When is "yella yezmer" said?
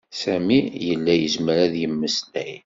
0.87-1.57